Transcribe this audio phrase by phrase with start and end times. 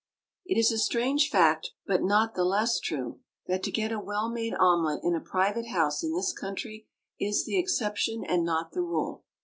[0.47, 4.31] It is a strange fact, but not the less true, that to get a well
[4.31, 6.87] made omelet in a private house in this country
[7.19, 9.25] is the exception and not the rule.